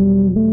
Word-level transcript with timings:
Mm-hmm. 0.00 0.49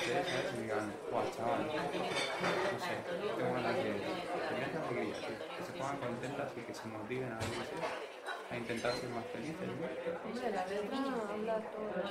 ustedes 0.00 0.58
digan, 0.60 0.92
guau, 1.10 1.24
chaval, 1.34 1.66
no 1.66 1.72
sé, 2.78 2.94
qué 3.36 3.42
buena 3.42 3.70
que 3.74 3.82
tenían 3.82 4.70
que 4.70 4.78
que, 4.94 5.64
se 5.64 5.72
pongan 5.72 5.96
contentas 5.98 6.52
y 6.56 6.60
que 6.60 6.74
se 6.74 6.88
motiven 6.88 7.32
a 7.32 8.56
intentar 8.56 8.92
ser 8.94 9.10
más 9.10 9.24
felices. 9.26 9.66
¿no? 9.66 9.72
Hombre, 10.28 10.50
la 10.50 10.64
verdad 10.64 11.04
habla 11.30 11.56
todo 11.70 11.88
el 11.88 12.06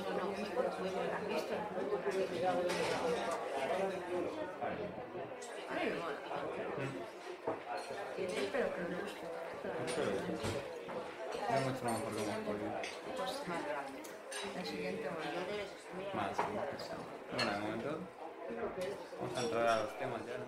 Espero 8.16 8.68
que 8.74 8.80
lo 8.80 8.96
guste. 9.00 9.26
El 14.44 14.66
siguiente 14.66 15.08
bueno. 15.08 15.40
Más, 16.14 16.36
Bueno, 17.34 17.52
de 17.52 17.58
momento. 17.58 17.98
Vamos 19.20 19.38
a 19.38 19.40
entrar 19.42 19.66
a 19.66 19.82
los 19.82 19.98
temas 19.98 20.20
ya, 20.26 20.36
¿no? 20.38 20.46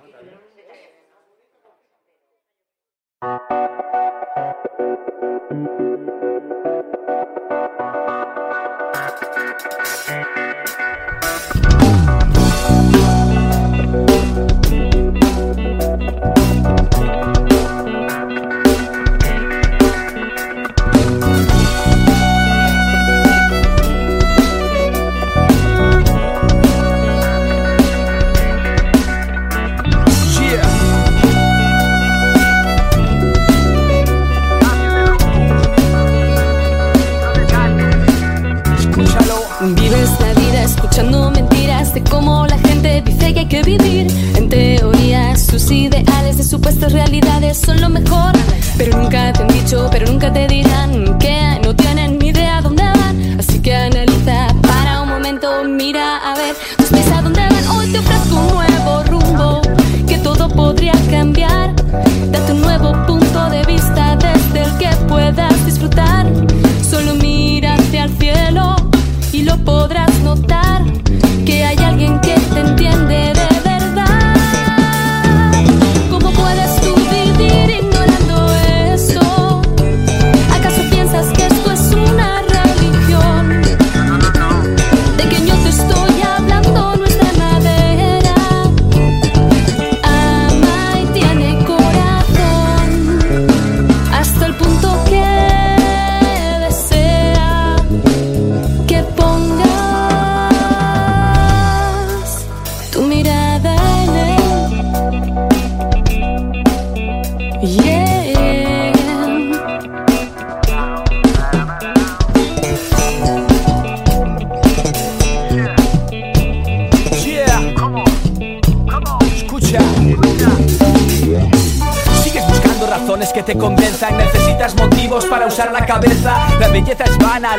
que 43.48 43.62
vivir 43.62 44.06
en 44.37 44.48
teorías. 44.48 45.46
Sus 45.46 45.70
ideales 45.70 46.37
de 46.37 46.44
supuestas 46.44 46.92
realidades 46.92 47.58
son 47.58 47.80
lo 47.80 47.88
mejor. 47.88 48.32
Pero 48.76 49.00
nunca 49.00 49.32
te 49.32 49.42
han 49.42 49.48
dicho, 49.48 49.88
pero 49.90 50.06
nunca 50.06 50.32
te 50.32 50.46
dirán 50.46 51.18
que 51.18 51.47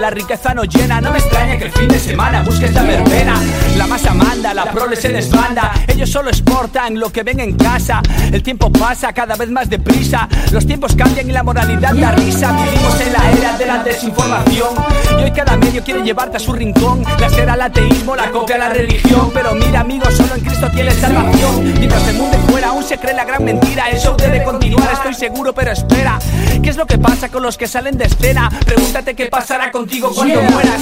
riqueza 0.10 0.54
no 0.54 0.64
llena. 0.64 1.02
No 1.02 1.12
me 1.12 1.20
extraña 1.20 1.58
que 1.58 1.66
el 1.66 1.72
fin 1.72 1.88
de 1.88 2.00
semana 2.00 2.44
busques 2.44 2.74
la 2.74 2.84
verbena. 2.84 3.42
La 3.78 3.88
masa 3.88 4.14
manda, 4.14 4.54
la 4.54 4.72
prole 4.72 4.96
se 4.96 5.10
desbanda. 5.10 5.72
Ellos 5.88 6.10
solo 6.10 6.30
exportan 6.60 7.00
lo 7.00 7.10
que 7.10 7.24
ven 7.24 7.40
en 7.40 7.56
casa. 7.56 8.02
El 8.32 8.44
tiempo 8.44 8.70
pasa 8.70 9.14
cada 9.14 9.36
vez 9.38 9.50
más 9.50 9.70
deprisa. 9.70 10.28
Los 10.52 10.68
tiempos 10.68 10.94
cambian 10.94 11.30
y 11.30 11.32
la 11.32 11.42
moralidad 11.42 11.94
da 11.94 12.12
risa. 12.12 12.52
Vivimos 12.52 13.00
en 13.00 13.14
la 13.14 13.32
era 13.32 13.58
de 13.58 13.66
la 13.66 13.84
desinformación. 13.84 14.76
Y 15.12 15.24
hoy 15.24 15.32
cada 15.32 15.56
medio 15.56 15.82
quiere 15.84 16.02
llevarte 16.02 16.36
a 16.36 16.40
su 16.40 16.52
rincón. 16.52 17.04
La 17.18 17.30
será 17.30 17.54
el 17.54 17.62
ateísmo, 17.62 18.14
la 18.14 18.30
copia 18.32 18.58
la 18.58 18.70
religión. 18.70 19.32
Pero 19.34 19.56
mira, 19.56 19.80
amigo, 19.80 20.12
solo 20.12 20.36
en 20.36 20.42
Cristo 20.42 20.70
tienes 20.72 20.96
salvación. 20.96 21.64
Mientras 21.64 22.06
el 22.10 22.18
mundo 22.18 22.38
fuera 22.50 22.70
aún 22.70 22.84
se 22.84 22.98
cree 22.98 23.14
la 23.14 23.24
gran 23.24 23.46
mentira. 23.46 23.90
El 23.90 23.98
show 23.98 24.18
debe 24.18 24.44
continuar, 24.44 24.92
estoy 24.94 25.14
seguro, 25.14 25.54
pero 25.54 25.72
espera. 25.72 26.20
¿Qué 26.62 26.70
es 26.70 26.76
lo 26.76 26.86
que 26.86 26.98
pasa 26.98 27.30
con 27.30 27.42
los 27.42 27.58
que 27.58 27.68
salen 27.68 27.98
de 27.98 28.06
escena? 28.06 28.50
Pregúntate 28.66 29.16
qué 29.16 29.28
pasará 29.28 29.72
contigo 29.72 30.12
cuando 30.14 30.42
mueras. 30.42 30.82